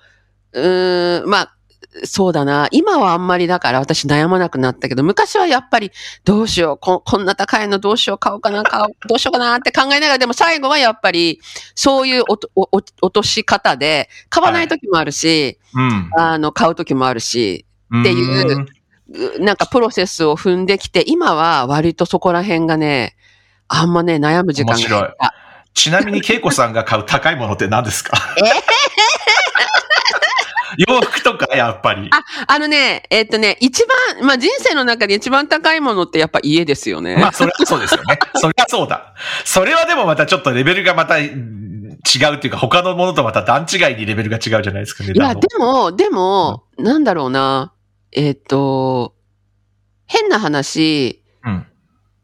[0.52, 1.56] うーん、まあ、
[2.04, 2.68] そうだな。
[2.72, 5.92] 今はあんまりだから私悩まなくなったけど、昔はやっぱり
[6.26, 11.40] どうしよう、ここんな高いのどうしよう、買おうかな、買おう、どうしようかなって考えながら、でも最後はやっぱり
[11.76, 16.10] そういうおとおお落とし方で、買わない時もあるし、うん。
[16.18, 17.66] あの、買う時もあるし、
[18.00, 18.68] っていうう
[19.40, 23.16] なんかプロセスを踏んできて、今は割とそこら辺がね、
[23.68, 25.34] あんまね、悩む時間が減った。
[25.74, 28.18] ちなみに、恵子さんが買う高いものって何ですか？
[30.78, 32.10] 洋服とか、やっぱり。
[32.48, 37.18] あのね、えっとね、一番、まあ、人生の中で一番高いものってやっぱ家ですよね。
[37.18, 38.18] まあ、それはそうですよね。
[38.36, 39.14] それはそうだ。
[39.44, 41.62] それはでもまたちょっとレベルがまたうん
[42.04, 47.74] 違うっていうか、他のものとまた段違いにレベルが違うじゃないですか、値いや、でも、でも、なんだろうな。
[48.12, 49.16] えっ、と、
[50.06, 51.66] 変な話、うん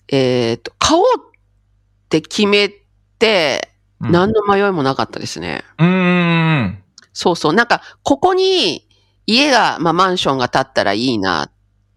[0.10, 3.70] えっ、と、買おうって決めて、
[4.00, 5.64] うん何の迷いもなかったですね。
[5.80, 6.84] うーん。
[7.14, 7.54] そうそう。
[7.54, 8.88] なんか、ここに
[9.26, 11.52] 家が、まあ、マンションが建ったらいいなっ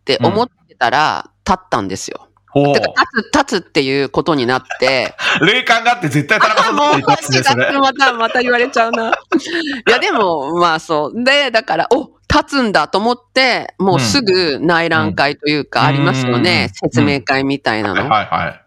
[0.07, 2.29] て思ってたら、建ったんですよ。
[2.48, 2.81] ほうて。
[2.81, 7.79] か、建つ、建つっていうことになって、 霊感があって絶対田中さんの もうこと言ってますね、それ。
[7.79, 9.11] また、また言われちゃうな。
[9.11, 9.12] い
[9.90, 11.24] や、でも、まあそう。
[11.24, 16.69] で、だから、お、立つんだと思って、もうすぐ内覧会というか、うんありますよね。
[16.83, 18.09] うん説明会みたいなはいの。
[18.11, 18.62] はいはい。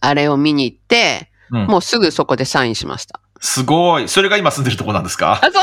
[0.00, 3.20] あれを見に行って、うんもうすぐそこでサインしました。
[3.40, 4.08] すごい。
[4.08, 5.32] それが今住んでるとこなんですか？
[5.32, 5.62] あ、そうそう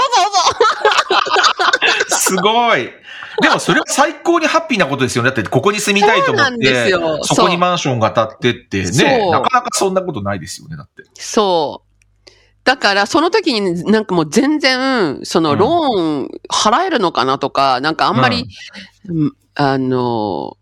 [2.10, 2.90] そう すごい。
[3.40, 5.30] でもそれは最高にハッピーなことですよね。
[5.30, 11.04] だってここに住みたいと思っそうなんですて、よそこにマンションが建ってってそね、うなかなかそんなことないですよね、だって。
[11.14, 11.87] そう。
[12.68, 18.46] だから、その時になんかもう全然、そのうんローン払えるのかなとか、なんかあんまり、
[19.08, 20.58] うんあの、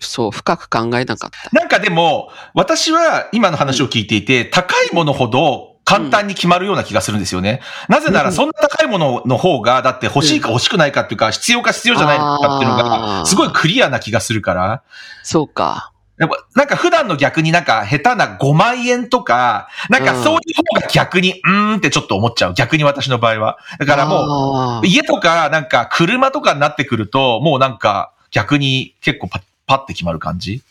[0.00, 1.48] そう、深く考えなかった。
[1.52, 7.60] なんかでも、私は今の話を聞いていて、高いものほど簡単に決まるような気がするんですよね。
[7.88, 14.82] なぜなら、そんな高いものの方が、だって欲しいか欲しくないかっていうか、必要か必要じゃないかっていうのあが、ーすごいクリアな気がするから。
[15.22, 15.92] そうか。
[16.18, 20.38] やっぱ、なんか普段の逆になんか下手な5万円とか、なんかそういう
[20.74, 22.54] 方が逆に、うーんってちょっと思っちゃう。
[22.54, 23.58] 逆に私の場合は。
[23.78, 30.62] だからももう、家とかなんか車とかになってくると、もうなんか逆に結構パッ、パッて決まる感じ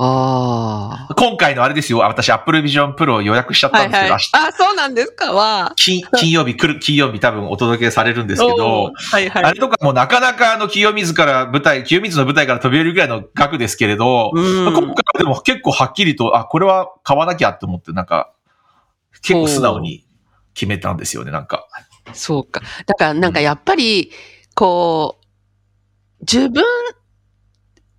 [0.00, 1.14] ああ。
[1.16, 1.98] 今回のあれですよ。
[1.98, 5.32] 私 Apple Vision Pro 予約しちゃったんですけど、明日あ、そうなんですか？
[5.32, 5.72] は。
[5.74, 9.44] 金金曜日来る、金曜日多分お届けされるんですけどはいはい。
[9.44, 18.32] あれとかもなかなかあの清水から舞台、清水の舞台から飛び降りるぐらいの額ですけれど、うん今回はでも結構はっきりと、あ、これは買わなきゃって思って、なんか、
[19.22, 20.06] 結構素直に
[20.54, 21.66] 決めたんですよね、なんか。
[22.12, 22.60] そうか。
[22.86, 24.12] だからなんかやっぱり、
[24.54, 25.26] こう、
[26.20, 26.62] 自分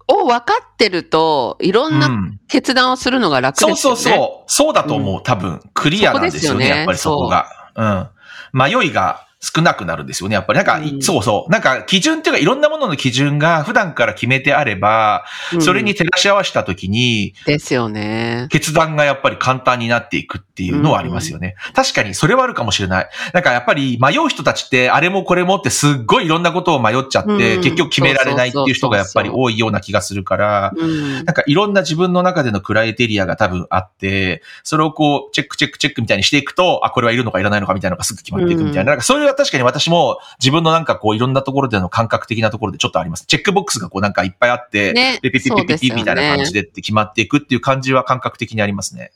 [0.10, 3.98] を分かってると、いろんうなん決断をするのが楽そうですよね。
[4.02, 4.52] そうそう。
[4.52, 5.24] そうだと思う。
[5.24, 7.48] 多分、クリアなんですよね、よねやっぱりそこが。
[7.76, 8.10] うん。
[8.52, 10.58] 迷いが少なくなるんですよね、やっぱり。
[10.58, 11.52] なんか、うんそうそう。
[11.52, 15.24] なんか、基準っていうか、いろんなものの基準が普段から決めてあれば、
[15.54, 18.48] うんそれに照らし合わせたときに、ですよね。
[18.50, 21.56] 決断がやっぱり簡単になっていくっていうのはありますよね。
[21.74, 23.10] 確かにそれはあるかもしれない。
[23.34, 38.82] なんかやっぱり迷う人たちってあれもこれもってすっごいいろんなことを迷っちゃって、うん結局決められないっていう人がやっぱり多いような気がするから、うんなんかいろんな自分の中でのクライテリアが多分あって、それをこうチェックチェックチェックみたいにしていくと、あ、これはいるのかいらないのかみたいなのがすぐ決まっていくみたいな。
[38.82, 43.26] うんなんかそれは確かに私も自分のなんかこういろんなところでの感覚的なところでちょっとあります。
[43.26, 49.12] チェックボックスがこうなんかいっぱいあって、ねピピピピピピみたいな感じでって決まっていくっていう感じは感覚的にありますね。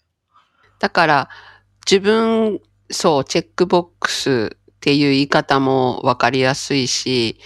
[0.79, 1.29] だから、
[1.89, 2.59] 自分、
[2.91, 7.39] そう、チェックボックスっていう言い方もわかりやすいし、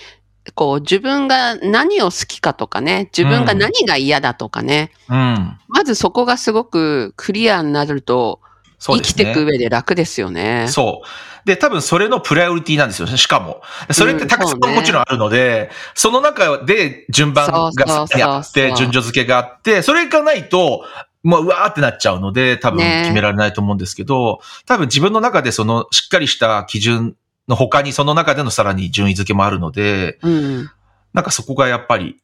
[0.56, 5.60] こう、自分が何を好きかとかね、自分が何が嫌だとかね、うん。
[5.68, 8.42] まずそこがすごくクリアになると、
[8.80, 9.14] 生き。
[9.14, 10.68] ていく上で楽ですよね。
[10.70, 11.48] そう。
[11.48, 13.62] で、多分それのプライオリティなんですよね、しかも。
[13.92, 20.84] それってたくさんもちろんあるので、その中で順番がそうそうそうあって、順序付けがあって、それがないと、
[21.24, 27.16] もううわーってなっちゃうので、多分ね決められないと思うんですけど、多分自分の中でそのしっかりした基準
[27.48, 30.70] の他にその中でのさらに順位付けもあるので、うん。
[31.14, 32.18] なんかそこがやっぱり、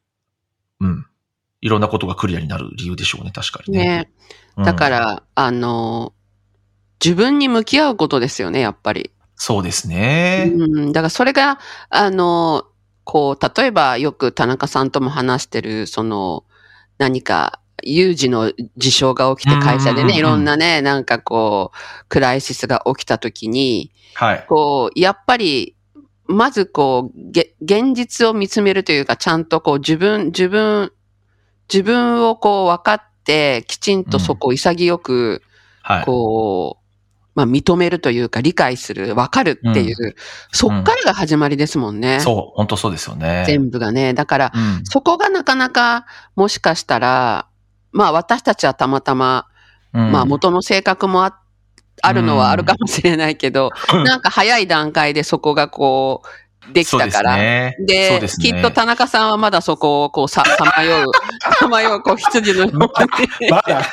[0.79, 1.05] うん。
[1.61, 3.85] いろんなことがクリアになる理由でしょうね、確かにね。
[3.85, 4.11] ね。
[4.57, 6.13] うんだか、ら、あの、
[7.03, 9.11] 自分に向き合うことですよね、やっぱり。
[9.35, 10.51] そうですね。
[10.55, 10.91] うん。
[10.93, 12.65] だからそれが、あの、
[13.03, 16.45] こう、例えばよく田中さんとも話してる、その、
[16.97, 24.45] 何か有事の事象が起きて会社でね、うんうんうんうんいろんなね、なんかこう、クライシスが起きた時に、はい。
[24.47, 25.75] こう、やっぱり、
[26.25, 30.93] まずこう、げ現実を見つめるというか、ちゃんとこう自分、自分、
[31.71, 35.41] 自分をこう分かって、きちんとそこを潔く、
[35.81, 36.05] はい。
[36.05, 36.82] こう、
[37.35, 40.15] まあ認めるというか理解する、分かるっていう、
[40.51, 42.19] そっからが始まりですもんね。
[42.19, 43.43] そう、本当そうですよね。
[43.47, 44.13] 全部がね。
[44.13, 44.85] だから、うん。
[44.85, 47.47] そこがなかなか、もしかしたら、
[47.91, 49.47] まあ私たちはたまたま、
[49.93, 51.39] うんまあ元の性格もあ
[52.01, 53.71] あるのはあるかもしれないけど、
[54.05, 56.21] なんか早い段階でそこがこ
[56.69, 57.35] う、できたから。
[57.35, 61.11] ででそうですねきっと田中さんはまだそこをこうさ、さまよう、
[61.59, 62.77] さまよう、こう羊のように
[63.49, 63.85] まだ。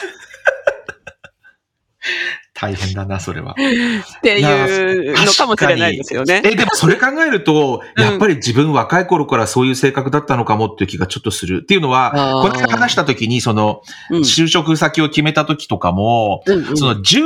[2.60, 3.52] 大変だな、それは。
[3.52, 6.42] っていうのかもしれないですよね。
[6.44, 11.60] え、でもそれ考えると、うんやっぱり自分若い頃からそういう性格だったのかもっていう気がちょっとする。
[11.62, 17.20] っていうのは、あーこの間話した時に、その、うん就職先を決めた時とかも、うんうんその重、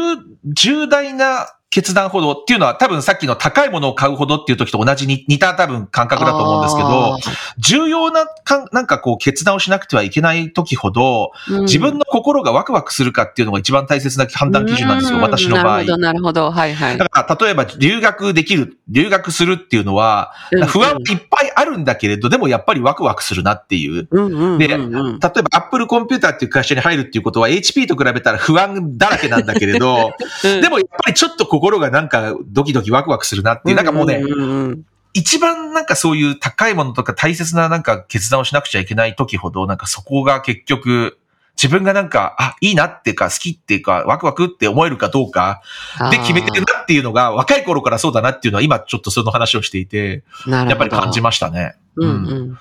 [0.45, 7.19] 重大な決断ほどっていうのは多分さっきの高いものを買うほどっていう時と同じに似た多分感覚だと思うんですけど、
[7.59, 11.33] 重要なかん、なんかこう決断をしなくてはいけない時ほど、
[11.63, 15.65] 自分の心がワクワクするかっていうのが一番大切な判断基準なんですよ、う私の場合。
[15.65, 16.51] なるほど、なるほど。
[16.53, 16.97] はいはい。
[16.97, 24.09] だから、例えば留学できる、留学するっていうのは、うん不安いっぱいあるんだけれど、でもやっぱりワクワクするなっていう。
[24.11, 25.19] うんうんうんでうん。
[25.19, 30.13] 例えば Apple コンピューターっていう会社に入るっていうことは HP と比べたら不安だらけなんだけれど、
[30.45, 30.61] うん。
[30.61, 34.25] でもやっぱりちょっと心がなんかドキドキワクワクするなっていう、なんかもうね、ん。
[34.25, 34.83] んうん
[35.17, 41.19] 一番なんかそういう高いものとか大切ななんか決断をしなくちゃいけない時ほど、なんかそこが結局、
[41.57, 45.63] 自分がなんか、あ、いいなっていうか、好きっていうか、ワクワクって思えるかどうか
[46.11, 51.77] で決めてるなっていうのが、若い頃からそうだなっていうのは今ちょっとその話をしていて、やっぱり感じましたね。
[51.97, 52.59] うんうん。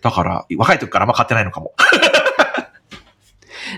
[0.00, 1.74] だから、若い時からあんま買ってないのかも。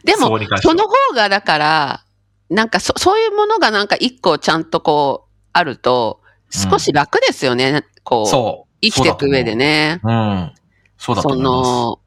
[0.04, 2.04] でもその方がだから、
[2.50, 7.84] なんかそそういうものがなんか一個ちゃんとこう、あると、少し楽ですよね。
[8.04, 8.68] こう、そう。
[8.80, 10.00] 生きていく上でね。
[10.02, 10.52] うん。
[10.98, 11.68] そうだとそ思います。
[11.68, 12.00] の、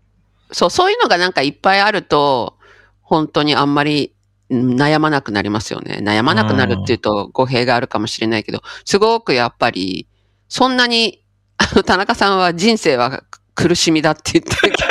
[0.51, 2.57] そう、そういうのがなんかいっぱいあると、
[3.01, 4.13] 本当にあんまり
[4.51, 5.99] うん悩まなくなりますよね。
[6.01, 10.07] 悩まなくなるっていうと語弊があるかもしれないけど、すごくやっぱり、
[10.49, 11.23] そんなに、
[11.57, 13.23] あの、田中さんは人生は
[13.55, 14.89] 苦しみだって言ってるけど、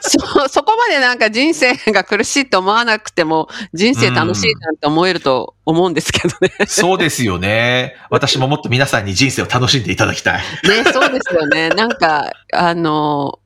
[0.00, 6.52] そ、そこまでなんか人生が苦しいと思わなくても、人生楽しいなんて思えると思うんですけどね。
[6.66, 7.96] そうですよね。
[8.10, 10.42] 私ももっと皆さんに人生を楽しんでいただきたい。
[10.64, 11.70] ね、そうですよね。
[11.70, 13.38] なんか、あの、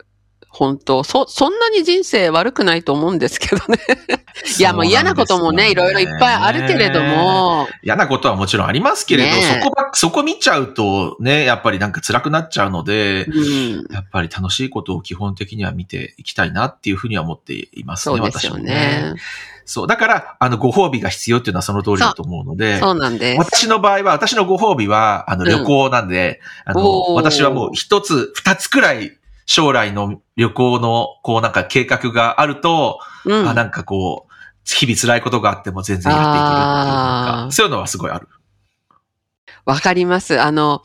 [0.58, 3.78] 本当そ、そんなに人生悪くないと思うんですけどね。
[4.58, 7.00] いや、もう嫌なこともね、いろいろいっぱいあるけれど。
[7.00, 19.14] も、嫌なことはもちろんありますけれど、ねえそこばっ、そこ見ちゃうとね、やっぱりなんか辛くなっちゃうので、うん、やっぱり楽しいことを基本的には見ていきたいなっていうふうには思っていますね、そうですよ私もね。
[19.68, 19.86] そう。
[19.86, 23.38] だから、あの、ご褒美が必要っていうのはその通りだと思うので、そうなんです。
[23.38, 29.17] 私の場合は、私のご褒美は、あの、うん旅行なんで、あの、おー私はもう一つ、二つくらい、
[29.48, 34.32] 将来の旅行の、こうなんか計画があると、うんあ、なんかこう、
[34.62, 38.28] 日々辛いことがあっても全然やっていけるっていうそういうのはすごいある。
[39.64, 40.38] わかります。
[40.38, 40.82] あの、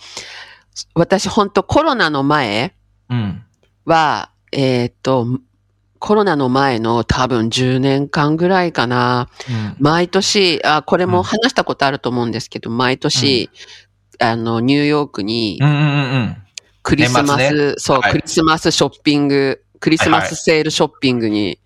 [0.95, 2.73] 私本当コロナの前
[3.09, 3.43] うん。
[3.85, 5.27] は、えーっと、
[5.99, 9.27] コロナの前の多分10年間ぐらいかな。
[9.49, 13.49] うん毎年、あ、これも話したことあると思うんですけど、毎年、
[14.19, 16.42] あの、ニューヨークにうんうんうんうん。
[16.83, 21.59] クリスマス、ねそう、はいクリスマスショッピング、クリスマスセールショッピングに、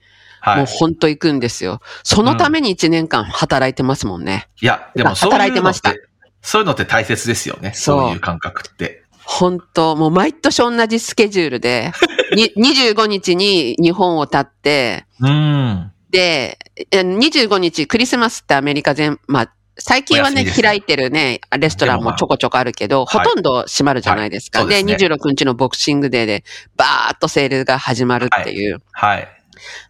[0.46, 0.66] もうはい。
[0.68, 1.82] 本当行くんですよ。
[2.04, 4.48] そのために1年間働いてますもんね。
[4.62, 5.94] いや、でもそういうのって働いてました
[6.42, 7.74] そういうのって大切ですよね。
[7.74, 9.04] そういう感覚って。
[9.26, 11.92] 本当もう毎年同じスケジュールで、
[12.34, 15.92] に25日に日本を立って、うん。
[16.10, 16.58] で、
[16.92, 24.66] え25日、クリスマスってアメリカ全、まあ、最近はね、開いてるね、レストランでもちょこちょこあるけど、はいほとんど閉まるじゃないですか。
[24.66, 26.44] でね26日のボクシングデーで、
[26.76, 28.82] バーっとセールが始まるっていう。
[28.92, 29.28] はい。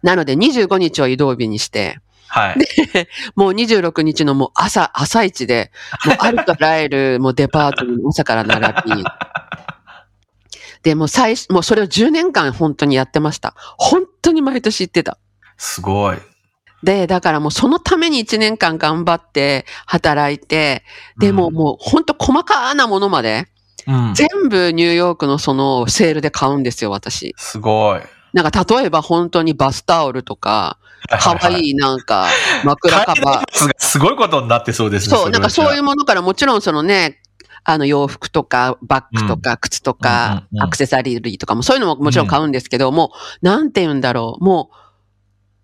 [0.02, 2.56] なので、25日を移動日にして、はい。
[3.34, 5.72] もう26日のもう朝、朝一で、
[6.04, 9.04] もうあるとらえる、 もうデパートに朝から並び、
[10.82, 13.54] で、もう最初、もうそれを10年間本当にやってました。
[13.78, 15.18] 本当に毎年行ってた。
[15.56, 16.18] すごい。
[16.82, 20.84] で、だからもうそのために1年間頑張って働いて、
[21.18, 23.46] でもうんもう本当細かなものまで、
[23.86, 24.14] うん。
[24.14, 27.34] 全部ニューヨークのそのセールで買うんですよ、私。
[27.38, 28.00] すごい。
[28.34, 30.78] なんか例えば本当にバスタオルとか、
[31.08, 32.26] かわいいなんか
[32.64, 33.44] 枕カバー。
[33.50, 35.16] すすごいことになってそうですね。
[35.16, 35.82] そう、なんかそういうう。
[35.82, 37.20] ものからもちろんそのね、
[37.64, 44.44] あの洋服とかバッグとか靴とかアクセサリーとかもそういうのももちろん買うんですけど、もう、なんて言うんだろう。
[44.44, 44.76] もう、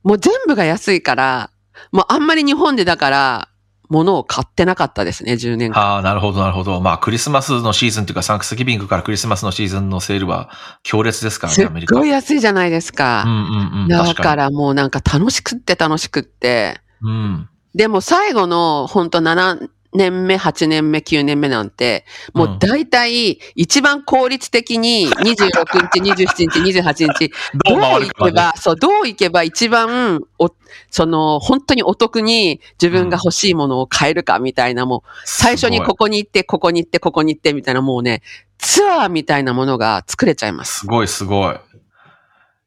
[0.04, 1.50] もう全部が安いから、
[1.90, 3.48] もうあんまり日本でだから、
[3.90, 5.80] 物を買ってなかったですね、10年間。
[5.80, 6.80] ああ、なるほど、なるほど。
[6.80, 10.50] まあ、クリスマスのシーズンというか、サンクスギビングからクリスマスのシーズンのセールは
[10.82, 11.94] 強烈ですからね、アメリカ。
[11.94, 13.24] ごい安いじゃないですか。
[13.26, 13.88] うんうんうん。
[13.88, 16.80] だ確かからもうなんか楽しくって楽しくって。
[17.02, 17.10] に。
[17.10, 17.48] うん。
[17.74, 27.32] でも最後の本当7年目、8年目、9年目なんて、もう大体一番効率的に26日、27日、28日、
[27.64, 27.80] どう。
[27.80, 30.50] 行けば、そう、どう行けば一番、お、
[30.90, 38.22] その、本当にお得に自分が欲しいものを買えるかみたいな、もう、最初にここに行って、ここに行って、ここに行って、みたいな、もうね、
[38.58, 40.80] ツアーみたいなものが作れちゃいます。
[40.80, 41.54] すごい、すごい。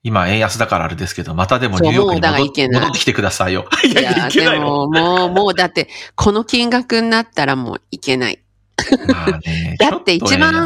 [0.08, 2.32] 今、円安だからあれですけど、またでもニューヨークに戻
[2.72, 3.68] 戻ってきてくださいよ。
[3.84, 4.88] いいやいや、や、いけでないの。
[4.88, 8.40] も、もう、もう、だって、この金額になったらもういけない。
[9.06, 10.66] まあね、 だって一番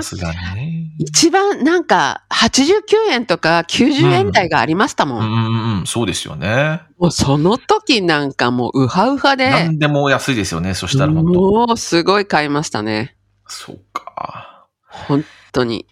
[0.53, 0.91] ね。
[0.99, 5.19] 一番、なんか、89円とか90円台がありましたもん。
[5.19, 6.81] うんうんうん、そうですよね。
[6.99, 11.39] もうその時なんかもうウハウハで、何でも安いですよね、そしたら本当。
[11.39, 13.15] もうすごい買いましたね。
[13.47, 14.67] そうか。
[14.85, 15.87] 本当に。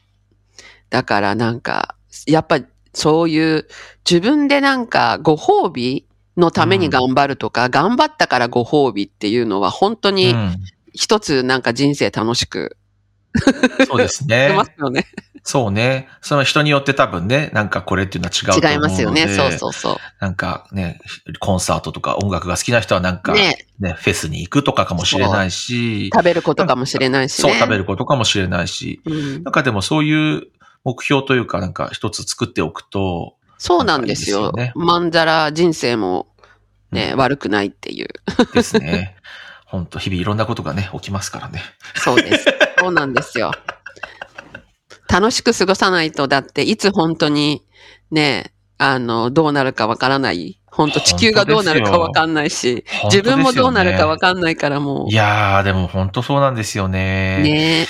[0.92, 1.96] だからなんか、
[2.28, 2.60] やっぱ
[2.94, 3.68] そういう
[4.10, 6.06] 自分でなんかご褒美
[6.38, 10.56] のために頑張るとか、頑張ったからご褒美っていうのは本当うにん、
[10.94, 12.78] 一つなんか人生楽しく
[13.88, 14.66] そうですね ま。
[14.66, 15.06] すよね。
[15.44, 16.10] そうね。
[16.22, 18.74] その人によって多分ね、なんかこれっていうのは違うと思うので。
[18.74, 19.28] 違いますよね。
[19.28, 21.00] そうそうそなんかね、
[21.40, 23.36] コンサートとか音楽が好きな人はなんかう。
[23.36, 27.52] ね、ね、フェスに行くとかかもしれないし、食べることかもしれないしね。
[27.52, 30.48] そう食べることかもしれないし、うんなんかでもそういう
[30.84, 34.44] 目標というかなんか一つ作っておくと、そうなんですよ。
[34.44, 36.28] なんかいいですよねまんざら人生も
[36.92, 38.08] ね、悪くないっていう。
[38.54, 39.16] ですね。
[39.66, 41.62] 本当日々いろんなことがね、起きますからね。
[41.96, 42.46] そうです。
[42.80, 43.52] そうなんですよ。
[45.08, 47.64] 楽しく過ごさないと、だっていつ本当に
[48.10, 50.60] ね、あの、どうなるかわからない。
[50.72, 56.90] 本当地球がどうなるかわかんないし、自分もどうなるかわかんないからもいやー、でも本当そうなんですよう。
[56.90, 57.42] ね。
[57.44, 57.88] ね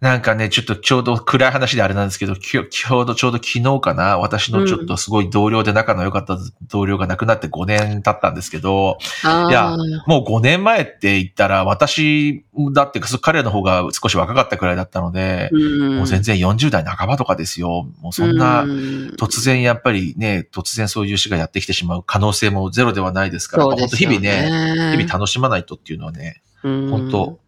[0.00, 6.38] なんかね、ちょっとちょうど暗い話であれなんですけど、きょちょうどちょうど昨日かな、私のちょっとすごい同僚で仲の良かった
[6.68, 9.76] 同僚が亡くなって5年経ったんですけど、あいやあ、
[10.06, 17.88] もう5年前って言ったら、私だって彼の方が少し若かったくらいだったので、うんもう全然40代半ばとかですよ。
[18.00, 24.48] もうそんな、うん突然やっぱりね、突然そういう死がやってきてしまう可能性もゼロではないですから、本当日々ね、
[24.90, 24.96] ね。
[24.96, 27.40] 日々楽しまないとっていうのはね、うん本当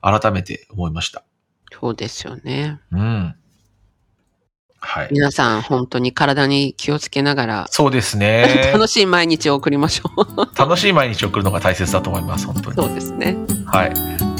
[0.00, 1.24] 改めて思いました。
[1.78, 2.80] そうですよね。
[2.90, 3.34] うん。
[4.78, 5.08] はい。
[5.10, 8.70] 皆さん本当に体に気をつけながら、そうですね。
[8.72, 10.58] 楽しい毎日を送りましょう。
[10.58, 12.76] 楽しい毎日を送るのが大切だと思います、本当に。
[12.76, 13.36] そうですね。
[13.66, 14.35] はい。